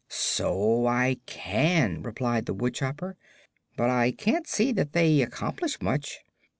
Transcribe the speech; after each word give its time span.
"So 0.09 0.87
I 0.87 1.17
can," 1.27 2.01
replied 2.01 2.47
the 2.47 2.55
woodchopper; 2.55 3.17
"but 3.77 3.89
I 3.91 4.09
can't 4.11 4.47
see 4.47 4.71
that 4.71 4.93
they 4.93 5.21
accomplish 5.21 5.79
much. 5.79 6.21